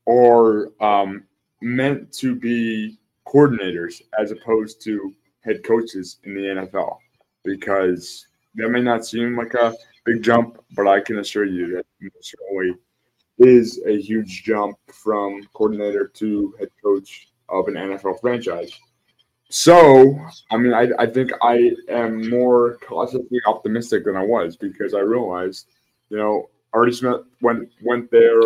are 0.07 0.72
um, 0.81 1.24
meant 1.62 2.12
to 2.13 2.36
be 2.36 2.98
coordinators 3.27 4.01
as 4.19 4.31
opposed 4.31 4.81
to 4.84 5.13
head 5.41 5.63
coaches 5.63 6.17
in 6.24 6.34
the 6.34 6.41
NFL 6.41 6.98
because 7.43 8.26
that 8.58 8.70
may 8.70 8.82
not 8.82 9.06
seem 9.06 9.38
like 9.38 9.54
a 9.54 9.74
big 10.06 10.22
jump, 10.24 10.64
but 10.76 10.88
I 10.88 11.00
can 11.00 11.20
assure 11.20 11.46
you 11.46 11.76
that 11.76 11.86
it 12.00 12.14
certainly 12.22 12.76
is 13.40 13.82
a 13.86 14.00
huge 14.00 14.44
jump 14.44 14.78
from 14.92 15.48
coordinator 15.54 16.08
to 16.08 16.54
head 16.60 16.70
coach 16.84 17.30
of 17.50 17.68
an 17.68 17.76
NFL 17.76 18.20
franchise. 18.20 18.72
So, 19.50 20.20
I 20.52 20.58
mean, 20.58 20.74
I, 20.74 20.90
I 21.00 21.06
think 21.06 21.32
I 21.42 21.72
am 21.88 22.30
more 22.30 22.78
cautiously 22.86 23.40
optimistic 23.46 24.04
than 24.04 24.18
I 24.18 24.24
was 24.24 24.58
because 24.58 24.94
I 24.94 25.00
realized, 25.00 25.68
you 26.10 26.18
know, 26.18 26.50
Artie 26.74 26.92
Smith 26.92 27.22
went 27.42 27.70
went 27.82 28.12
there, 28.12 28.42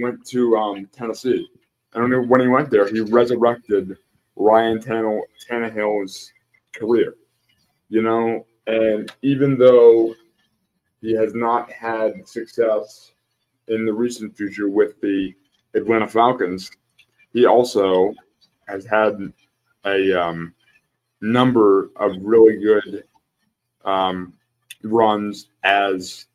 went 0.00 0.24
to 0.28 0.56
um, 0.56 0.88
Tennessee. 0.92 1.46
And 1.92 2.28
when 2.28 2.40
he 2.40 2.46
went 2.46 2.70
there, 2.70 2.88
he 2.88 3.00
resurrected 3.00 3.96
Ryan 4.36 4.78
Tannehill, 4.78 5.20
Tannehill's 5.48 6.32
career. 6.74 7.14
You 7.88 8.02
know, 8.02 8.46
and 8.66 9.12
even 9.22 9.58
though 9.58 10.14
he 11.00 11.12
has 11.12 11.34
not 11.34 11.70
had 11.70 12.26
success 12.26 13.12
in 13.68 13.84
the 13.84 13.92
recent 13.92 14.36
future 14.36 14.68
with 14.68 15.00
the 15.00 15.34
Atlanta 15.74 16.08
Falcons, 16.08 16.70
he 17.32 17.46
also 17.46 18.14
has 18.66 18.84
had 18.84 19.32
a 19.84 20.12
um, 20.12 20.54
number 21.20 21.90
of 21.96 22.12
really 22.20 22.58
good 22.58 23.04
um, 23.84 24.32
runs 24.82 25.48
as 25.62 26.26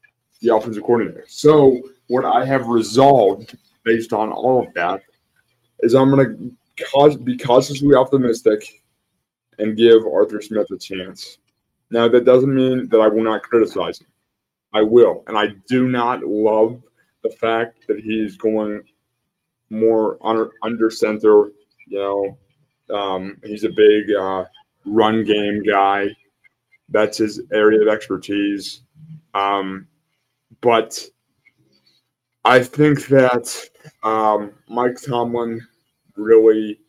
the 0.41 0.55
offensive 0.55 0.83
coordinator. 0.83 1.25
So, 1.27 1.81
what 2.07 2.25
I 2.25 2.45
have 2.45 2.67
resolved 2.67 3.57
based 3.83 4.13
on 4.13 4.31
all 4.31 4.65
of 4.65 4.73
that 4.73 5.01
is 5.79 5.93
I'm 5.93 6.11
going 6.11 6.53
to 6.79 7.17
be 7.17 7.37
cautiously 7.37 7.95
optimistic 7.95 8.83
and 9.59 9.77
give 9.77 10.05
Arthur 10.05 10.41
Smith 10.41 10.69
a 10.71 10.77
chance. 10.77 11.37
Now, 11.91 12.07
that 12.07 12.25
doesn't 12.25 12.53
mean 12.53 12.87
that 12.89 12.99
I 12.99 13.07
will 13.07 13.23
not 13.23 13.43
criticize 13.43 13.99
him. 13.99 14.07
I 14.73 14.81
will. 14.81 15.23
And 15.27 15.37
I 15.37 15.47
do 15.67 15.89
not 15.89 16.23
love 16.23 16.81
the 17.23 17.29
fact 17.29 17.85
that 17.87 17.99
he's 17.99 18.37
going 18.37 18.81
more 19.69 20.17
under, 20.21 20.51
under 20.63 20.89
center. 20.89 21.51
You 21.87 22.37
know, 22.89 22.95
um, 22.95 23.37
he's 23.43 23.65
a 23.65 23.69
big 23.69 24.11
uh, 24.11 24.45
run 24.85 25.25
game 25.25 25.61
guy. 25.63 26.09
That's 26.89 27.17
his 27.17 27.41
area 27.51 27.81
of 27.81 27.89
expertise. 27.89 28.83
Um, 29.33 29.87
but 30.61 31.05
I 32.45 32.63
think 32.63 33.07
that 33.07 33.53
um, 34.03 34.51
Mike 34.69 34.97
Tomlin 35.01 35.61
really 36.15 36.79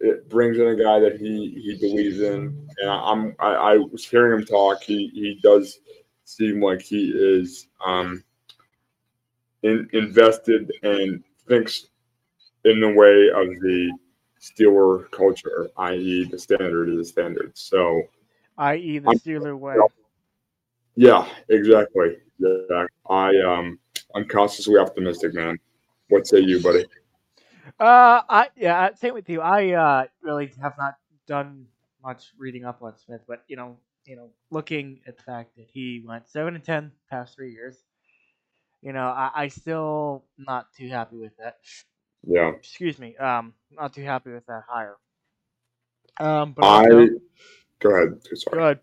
it 0.00 0.28
brings 0.28 0.58
in 0.58 0.66
a 0.68 0.76
guy 0.76 0.98
that 1.00 1.20
he 1.20 1.50
he 1.62 1.76
believes 1.80 2.20
in, 2.20 2.68
and 2.78 2.90
I'm 2.90 3.34
I, 3.38 3.52
I 3.54 3.76
was 3.76 4.04
hearing 4.04 4.40
him 4.40 4.46
talk. 4.46 4.82
He 4.82 5.08
he 5.08 5.38
does 5.42 5.80
seem 6.24 6.62
like 6.62 6.82
he 6.82 7.10
is 7.10 7.68
um, 7.84 8.22
in, 9.62 9.88
invested 9.92 10.70
and 10.82 11.24
thinks 11.48 11.86
in 12.64 12.80
the 12.80 12.92
way 12.92 13.28
of 13.30 13.48
the 13.62 13.90
Steeler 14.40 15.10
culture, 15.10 15.68
i.e., 15.78 16.24
the 16.30 16.38
standard 16.38 16.90
is 16.90 16.98
the 16.98 17.04
standard. 17.04 17.56
So, 17.56 18.02
I.e., 18.58 18.98
the 18.98 19.08
I'm- 19.08 19.18
Steeler 19.18 19.58
way. 19.58 19.76
yeah, 20.96 21.26
exactly. 21.48 22.18
Yeah, 22.38 22.86
I 23.10 23.36
um, 23.40 23.78
I'm 24.14 24.28
cautiously 24.28 24.78
optimistic, 24.78 25.34
man. 25.34 25.58
What 26.08 26.26
say 26.26 26.38
you, 26.40 26.62
buddy? 26.62 26.84
Uh, 27.80 28.22
I 28.28 28.48
yeah, 28.56 28.80
I- 28.80 28.94
same 28.94 29.14
with 29.14 29.28
you. 29.28 29.40
I 29.40 29.70
uh 29.72 30.06
really 30.22 30.52
have 30.60 30.74
not 30.78 30.94
done 31.26 31.66
much 32.02 32.32
reading 32.38 32.64
up 32.64 32.82
on 32.82 32.96
Smith, 32.98 33.22
but 33.26 33.44
you 33.48 33.56
know, 33.56 33.78
you 34.04 34.16
know, 34.16 34.30
looking 34.50 35.00
at 35.06 35.16
the 35.16 35.22
fact 35.22 35.56
that 35.56 35.66
he 35.72 36.02
went 36.06 36.28
seven 36.28 36.54
and 36.54 36.64
ten 36.64 36.92
past 37.10 37.34
three 37.34 37.52
years, 37.52 37.76
you 38.82 38.92
know, 38.92 39.06
I, 39.06 39.30
I 39.34 39.48
still 39.48 40.24
not 40.38 40.72
too 40.76 40.88
happy 40.88 41.16
with 41.16 41.36
that. 41.38 41.58
Yeah, 42.26 42.50
Excuse 42.50 42.98
me, 42.98 43.16
um, 43.16 43.54
not 43.70 43.94
too 43.94 44.02
happy 44.02 44.32
with 44.32 44.46
that 44.46 44.64
hire. 44.68 44.96
Um, 46.20 46.52
but 46.52 46.64
I 46.64 46.84
also, 46.90 47.08
go 47.78 47.90
ahead. 47.90 48.20
Sorry. 48.34 48.56
go 48.58 48.64
ahead. 48.64 48.80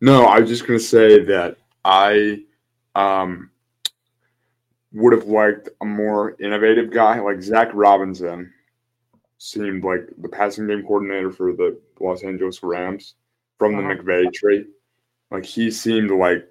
No, 0.00 0.24
I 0.26 0.40
was 0.40 0.50
just 0.50 0.66
gonna 0.66 0.78
say 0.78 1.24
that 1.24 1.56
I 1.84 2.42
um 2.94 3.50
would 4.94 5.12
have 5.12 5.26
liked 5.26 5.68
a 5.82 5.84
more 5.84 6.36
innovative 6.40 6.90
guy 6.90 7.20
like 7.20 7.42
Zac 7.42 7.68
Robinson. 7.74 8.52
Seemed 9.38 9.84
like 9.84 10.08
the 10.18 10.28
passing 10.28 10.66
game 10.66 10.82
coordinator 10.82 11.30
for 11.30 11.52
the 11.52 11.78
Los 12.00 12.22
Angeles 12.24 12.62
Rams 12.62 13.14
from 13.58 13.76
the 13.76 13.82
Uh-huh. 13.82 13.94
McVay 14.02 14.32
tree. 14.32 14.64
Like 15.30 15.44
he 15.44 15.70
seemed 15.70 16.10
like 16.10 16.48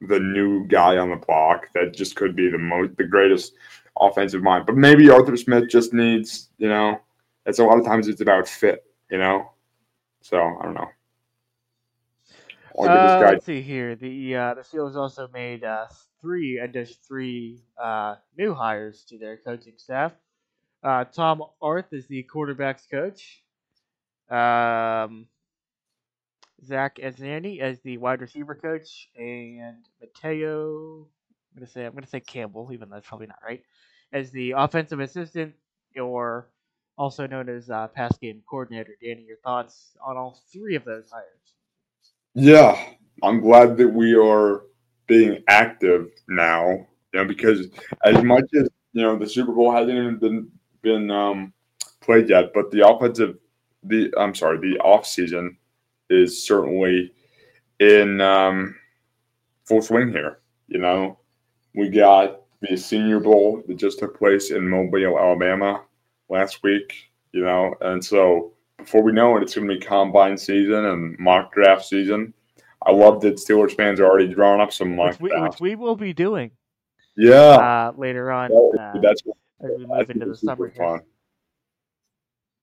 the 0.00 0.18
new 0.18 0.66
guy 0.66 0.96
on 0.96 1.10
the 1.10 1.16
block 1.16 1.68
that 1.74 1.94
just 1.94 2.16
could 2.16 2.34
be 2.34 2.50
the 2.50 2.58
most 2.58 2.96
the 2.96 3.04
greatest 3.04 3.52
offensive 4.00 4.42
mind. 4.42 4.66
But 4.66 4.76
maybe 4.76 5.08
Arthur 5.10 5.36
Smith 5.36 5.68
just 5.68 5.92
needs, 5.92 6.50
you 6.58 6.68
know, 6.68 7.00
it's 7.46 7.58
a 7.60 7.64
lot 7.64 7.78
of 7.78 7.84
times 7.84 8.08
it's 8.08 8.20
about 8.20 8.48
fit, 8.48 8.84
you 9.10 9.18
know. 9.18 9.50
So 10.22 10.38
I 10.60 10.64
don't 10.64 10.74
know. 10.74 10.88
Uh, 12.76 13.02
this 13.18 13.22
guy 13.22 13.30
let's 13.32 13.44
see 13.46 13.62
here. 13.62 13.94
The 13.94 14.34
uh, 14.34 14.54
the 14.54 14.62
Steelers 14.62 14.96
also 14.96 15.28
made 15.32 15.62
uh, 15.62 15.86
three 16.24 16.58
addition 16.58 16.96
three 17.06 17.62
uh, 17.80 18.14
new 18.38 18.54
hires 18.54 19.04
to 19.10 19.18
their 19.18 19.36
coaching 19.36 19.74
staff. 19.76 20.12
Uh, 20.82 21.04
Tom 21.04 21.42
Arth 21.60 21.92
is 21.92 22.06
the 22.06 22.26
quarterbacks 22.34 22.90
coach. 22.90 23.42
Um, 24.30 25.26
Zach 26.64 26.96
Azzanni 26.96 27.60
as 27.60 27.80
the 27.80 27.98
wide 27.98 28.22
receiver 28.22 28.54
coach, 28.54 29.10
and 29.16 29.84
Mateo. 30.00 31.06
I'm 31.52 31.60
gonna 31.60 31.70
say 31.70 31.84
I'm 31.84 31.92
gonna 31.92 32.06
say 32.06 32.20
Campbell, 32.20 32.70
even 32.72 32.88
though 32.88 32.96
that's 32.96 33.06
probably 33.06 33.26
not 33.26 33.40
right, 33.46 33.62
as 34.12 34.30
the 34.30 34.52
offensive 34.52 35.00
assistant, 35.00 35.54
or 36.00 36.48
also 36.96 37.26
known 37.26 37.50
as 37.50 37.68
uh, 37.68 37.88
pass 37.88 38.16
game 38.16 38.42
coordinator. 38.48 38.92
Danny, 39.02 39.24
your 39.28 39.36
thoughts 39.44 39.96
on 40.04 40.16
all 40.16 40.40
three 40.50 40.74
of 40.74 40.84
those 40.84 41.10
hires? 41.10 41.54
Yeah, 42.34 42.82
I'm 43.22 43.40
glad 43.40 43.76
that 43.76 43.88
we 43.88 44.14
are 44.14 44.62
being 45.06 45.42
active 45.48 46.10
now. 46.28 46.86
You 47.12 47.20
know, 47.20 47.24
because 47.24 47.68
as 48.04 48.22
much 48.22 48.44
as 48.54 48.68
you 48.92 49.02
know, 49.02 49.16
the 49.16 49.28
Super 49.28 49.52
Bowl 49.52 49.72
hasn't 49.72 49.96
even 49.96 50.16
been 50.18 50.50
been 50.82 51.10
um, 51.10 51.52
played 52.00 52.28
yet, 52.28 52.52
but 52.54 52.70
the 52.70 52.86
offensive, 52.86 53.36
the 53.82 54.12
I'm 54.18 54.34
sorry, 54.34 54.58
the 54.58 54.78
off 54.80 55.06
season 55.06 55.56
is 56.10 56.46
certainly 56.46 57.12
in 57.80 58.20
um, 58.20 58.76
full 59.64 59.82
swing 59.82 60.10
here. 60.10 60.38
You 60.68 60.78
know, 60.78 61.18
we 61.74 61.88
got 61.88 62.42
the 62.60 62.76
Senior 62.76 63.20
Bowl 63.20 63.62
that 63.66 63.76
just 63.76 63.98
took 63.98 64.16
place 64.16 64.50
in 64.50 64.68
Mobile, 64.68 65.18
Alabama 65.18 65.82
last 66.28 66.62
week. 66.62 67.10
You 67.32 67.44
know, 67.44 67.74
and 67.80 68.04
so 68.04 68.52
before 68.78 69.02
we 69.02 69.12
know 69.12 69.36
it, 69.36 69.42
it's 69.42 69.54
going 69.54 69.68
to 69.68 69.74
be 69.74 69.80
combine 69.80 70.38
season 70.38 70.84
and 70.84 71.18
mock 71.18 71.52
draft 71.52 71.84
season. 71.84 72.32
I 72.86 72.92
love 72.92 73.20
that 73.22 73.36
Steelers 73.36 73.74
fans 73.74 74.00
are 74.00 74.04
already 74.04 74.28
drawing 74.28 74.60
up 74.60 74.72
some 74.72 74.96
Which 74.96 75.20
we, 75.20 75.30
which 75.40 75.60
we 75.60 75.74
will 75.74 75.96
be 75.96 76.12
doing 76.12 76.50
Yeah, 77.16 77.34
uh, 77.34 77.92
later 77.96 78.30
on 78.30 78.50
uh, 78.52 79.00
that's 79.00 79.22
as 79.60 79.70
we 79.78 79.86
move 79.86 80.10
into 80.10 80.26
the 80.26 80.36
summer. 80.36 80.70
fun. 80.70 81.00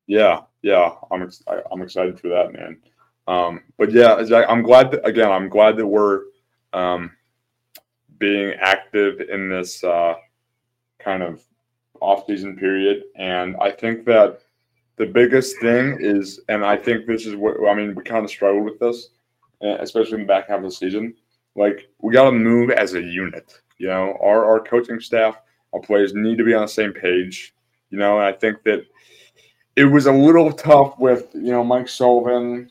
Yeah, 0.07 0.41
yeah, 0.61 0.91
I'm 1.11 1.23
ex- 1.23 1.43
I, 1.47 1.61
I'm 1.71 1.81
excited 1.81 2.19
for 2.19 2.27
that, 2.29 2.53
man. 2.53 2.77
Um, 3.27 3.61
but 3.77 3.91
yeah, 3.91 4.15
I'm 4.47 4.61
glad 4.61 4.91
that 4.91 5.05
again, 5.05 5.31
I'm 5.31 5.47
glad 5.49 5.77
that 5.77 5.87
we're 5.87 6.21
um, 6.73 7.11
being 8.17 8.53
active 8.59 9.21
in 9.21 9.49
this 9.49 9.83
uh, 9.83 10.15
kind 10.99 11.23
of 11.23 11.41
off-season 12.01 12.57
period, 12.57 13.03
and 13.15 13.55
I 13.61 13.71
think 13.71 14.05
that 14.05 14.41
the 14.97 15.05
biggest 15.05 15.59
thing 15.61 15.97
is, 15.99 16.41
and 16.49 16.65
I 16.65 16.75
think 16.75 17.05
this 17.05 17.25
is 17.25 17.35
what 17.35 17.55
I 17.67 17.73
mean. 17.73 17.95
We 17.95 18.03
kind 18.03 18.25
of 18.25 18.29
struggled 18.29 18.65
with 18.65 18.79
this, 18.79 19.09
especially 19.61 20.13
in 20.13 20.21
the 20.21 20.25
back 20.25 20.47
half 20.47 20.57
of 20.57 20.63
the 20.63 20.71
season. 20.71 21.13
Like 21.55 21.89
we 21.99 22.13
got 22.13 22.25
to 22.25 22.31
move 22.31 22.69
as 22.71 22.93
a 22.93 23.01
unit. 23.01 23.61
You 23.77 23.87
know, 23.87 24.17
our 24.21 24.45
our 24.45 24.59
coaching 24.59 24.99
staff, 24.99 25.37
our 25.73 25.81
players 25.81 26.13
need 26.13 26.37
to 26.37 26.45
be 26.45 26.53
on 26.53 26.61
the 26.61 26.67
same 26.67 26.93
page. 26.93 27.53
You 27.89 27.97
know, 27.97 28.17
and 28.17 28.25
I 28.25 28.31
think 28.31 28.63
that 28.63 28.85
it 29.75 29.85
was 29.85 30.05
a 30.05 30.11
little 30.11 30.51
tough 30.51 30.97
with 30.99 31.29
you 31.33 31.51
know 31.51 31.63
Mike 31.63 31.89
Sullivan 31.89 32.69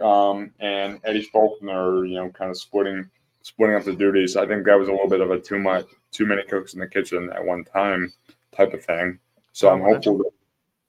um, 0.00 0.52
and 0.60 1.00
Eddie 1.04 1.22
Faulkner. 1.22 2.04
You 2.04 2.16
know, 2.16 2.30
kind 2.30 2.50
of 2.50 2.58
splitting 2.58 3.08
splitting 3.42 3.76
up 3.76 3.84
the 3.84 3.94
duties. 3.94 4.36
I 4.36 4.46
think 4.46 4.64
that 4.66 4.78
was 4.78 4.88
a 4.88 4.92
little 4.92 5.08
bit 5.08 5.20
of 5.20 5.30
a 5.30 5.38
too 5.38 5.58
much, 5.58 5.86
too 6.10 6.26
many 6.26 6.42
cooks 6.44 6.74
in 6.74 6.80
the 6.80 6.86
kitchen 6.86 7.30
at 7.34 7.44
one 7.44 7.64
time 7.64 8.12
type 8.54 8.74
of 8.74 8.84
thing. 8.84 9.18
So 9.52 9.70
I'm 9.70 9.80
hopeful. 9.80 10.18
That, 10.18 10.30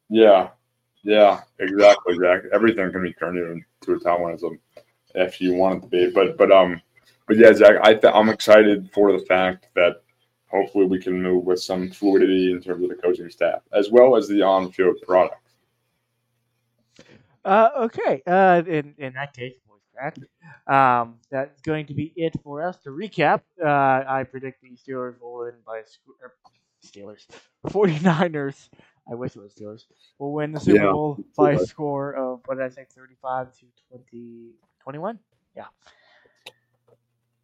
yeah, 0.09 0.49
yeah, 1.03 1.41
exactly, 1.59 2.17
Jack. 2.19 2.43
Everything 2.53 2.91
can 2.91 3.03
be 3.03 3.13
turned 3.13 3.37
into 3.37 3.93
a 3.93 3.99
Tomlinism 3.99 4.59
if 5.15 5.41
you 5.41 5.53
want 5.53 5.77
it 5.77 5.81
to 5.81 5.87
be. 5.87 6.11
But 6.11 6.37
but 6.37 6.51
um, 6.51 6.81
but 7.27 7.37
yeah, 7.37 7.53
Zach, 7.53 7.75
I 7.83 7.93
th- 7.93 8.13
I'm 8.13 8.29
excited 8.29 8.89
for 8.93 9.11
the 9.11 9.25
fact 9.25 9.67
that 9.75 10.01
hopefully 10.47 10.85
we 10.85 10.99
can 10.99 11.21
move 11.21 11.45
with 11.45 11.59
some 11.59 11.89
fluidity 11.89 12.51
in 12.51 12.61
terms 12.61 12.83
of 12.83 12.89
the 12.89 12.95
coaching 12.95 13.29
staff 13.29 13.61
as 13.73 13.89
well 13.89 14.15
as 14.15 14.27
the 14.27 14.41
on-field 14.41 14.97
product. 15.05 15.41
Uh, 17.43 17.69
okay. 17.77 18.21
Uh, 18.25 18.61
in 18.67 18.93
in 18.97 19.13
that 19.13 19.33
case. 19.33 19.53
Um, 20.67 21.19
that's 21.29 21.61
going 21.61 21.85
to 21.85 21.93
be 21.93 22.13
it 22.15 22.33
for 22.43 22.65
us. 22.65 22.77
To 22.79 22.89
recap, 22.89 23.41
uh, 23.63 24.03
I 24.07 24.23
predict 24.23 24.61
the 24.61 24.69
Steelers 24.69 25.19
will 25.21 25.39
win 25.39 25.53
by 25.65 25.79
er, 26.21 26.33
Steelers, 26.85 27.27
49ers. 27.67 28.69
I 29.09 29.15
wish 29.15 29.35
it 29.35 29.41
was 29.41 29.53
Steelers. 29.53 29.85
Will 30.17 30.33
win 30.33 30.51
the 30.51 30.59
Super 30.59 30.77
Yeah, 30.77 30.91
Bowl 30.91 31.23
by 31.37 31.53
a 31.53 31.59
score 31.59 32.13
of 32.13 32.41
what 32.45 32.57
did 32.57 32.65
I 32.65 32.69
say, 32.69 32.85
35 32.89 33.53
to 33.59 33.65
20, 33.89 34.49
21? 34.83 35.19
Yeah. 35.55 35.65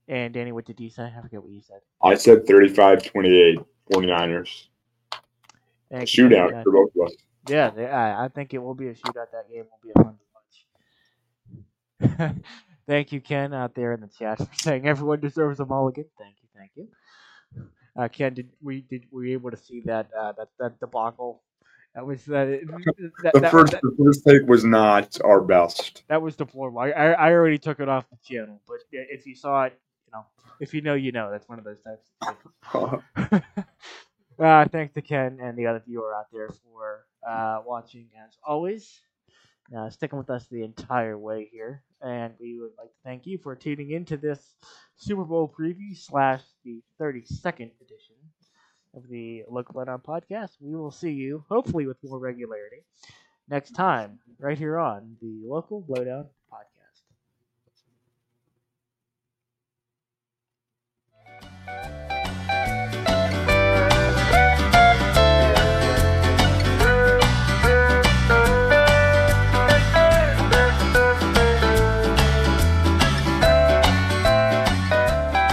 And 0.07 0.33
Danny, 0.33 0.51
what 0.51 0.65
did 0.65 0.79
you 0.79 0.89
say? 0.89 1.11
I 1.15 1.21
forget 1.21 1.41
what 1.41 1.51
you 1.51 1.61
said. 1.61 1.79
I 2.03 2.15
said 2.15 2.45
35-28 2.45 3.63
49ers. 3.91 4.67
Thank 5.91 6.09
Shootout 6.09 6.51
Danny. 6.51 6.63
for 6.63 6.71
both 6.71 6.91
of 6.99 7.07
us. 7.07 7.13
Yeah, 7.47 7.69
they- 7.69 7.87
I, 7.87 8.25
I 8.25 8.27
think 8.27 8.53
it 8.53 8.59
will 8.59 8.75
be 8.75 8.87
a 8.89 8.93
shootout. 8.93 9.31
That 9.31 9.49
game 9.51 9.65
will 9.65 9.79
be 9.83 9.91
a 9.95 10.03
fun 10.03 10.17
watch. 12.01 12.35
thank 12.87 13.11
you, 13.11 13.21
Ken, 13.21 13.53
out 13.53 13.75
there 13.75 13.93
in 13.93 14.01
the 14.01 14.07
chat 14.07 14.37
for 14.39 14.47
saying 14.59 14.87
everyone 14.87 15.19
deserves 15.19 15.59
a 15.59 15.65
mulligan. 15.65 16.05
Thank 16.17 16.35
you, 16.41 16.47
thank 16.55 16.71
you. 16.75 16.87
Uh, 17.95 18.07
Ken, 18.07 18.33
did 18.33 18.49
we 18.61 18.81
did 18.81 19.05
were 19.11 19.25
you 19.25 19.33
able 19.33 19.51
to 19.51 19.57
see 19.57 19.81
that 19.85 20.07
uh, 20.17 20.31
that 20.37 20.49
that 20.59 20.79
debacle? 20.79 21.41
That 21.99 22.05
was 22.05 22.29
uh, 22.29 22.31
that, 22.31 23.11
The 23.33 23.39
that, 23.41 23.51
first, 23.51 23.73
that, 23.73 23.81
the 23.81 23.93
first 24.01 24.25
take 24.25 24.47
was 24.47 24.63
not 24.63 25.19
our 25.21 25.41
best. 25.41 26.03
that 26.07 26.21
was 26.21 26.37
deplorable. 26.37 26.79
I, 26.79 26.91
I 26.91 27.11
I 27.11 27.31
already 27.33 27.57
took 27.57 27.81
it 27.81 27.89
off 27.89 28.09
the 28.09 28.15
channel, 28.23 28.61
but 28.65 28.77
if 28.93 29.25
you 29.25 29.35
saw 29.35 29.65
it, 29.65 29.77
you 30.05 30.13
know, 30.13 30.25
if 30.61 30.73
you 30.73 30.79
know, 30.79 30.93
you 30.93 31.11
know. 31.11 31.29
That's 31.29 31.49
one 31.49 31.59
of 31.59 31.65
those 31.65 31.81
types. 31.81 32.09
Of 32.21 33.01
things. 33.19 33.43
uh, 34.39 34.65
thanks 34.69 34.93
to 34.93 35.01
Ken 35.01 35.39
and 35.41 35.57
the 35.57 35.67
other 35.67 35.83
viewer 35.85 36.15
out 36.15 36.27
there 36.31 36.47
for 36.63 37.05
uh, 37.27 37.63
watching 37.65 38.07
as 38.25 38.37
always. 38.47 39.01
Uh, 39.77 39.89
sticking 39.89 40.17
with 40.17 40.29
us 40.29 40.47
the 40.47 40.63
entire 40.63 41.17
way 41.17 41.49
here, 41.51 41.83
and 42.01 42.33
we 42.39 42.57
would 42.61 42.71
like 42.77 42.87
to 42.87 42.99
thank 43.03 43.27
you 43.27 43.37
for 43.37 43.57
tuning 43.57 43.91
into 43.91 44.15
this 44.15 44.55
Super 44.95 45.25
Bowl 45.25 45.53
preview 45.53 45.97
slash 45.97 46.43
the 46.63 46.81
32nd 47.01 47.71
edition 47.81 48.15
of 48.95 49.07
the 49.09 49.43
Local 49.49 49.75
Lowdown 49.77 49.99
podcast. 49.99 50.51
We 50.59 50.75
will 50.75 50.91
see 50.91 51.11
you 51.11 51.43
hopefully 51.49 51.87
with 51.87 51.97
more 52.03 52.19
regularity 52.19 52.83
next 53.49 53.71
time 53.71 54.19
right 54.39 54.57
here 54.57 54.77
on 54.77 55.17
the 55.21 55.41
Local 55.45 55.83
Lowdown 55.87 56.27
podcast. 56.51 56.69